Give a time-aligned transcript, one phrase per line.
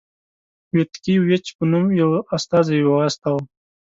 [0.75, 3.41] ویتکي ویچ په نوم یو استازی واستاوه.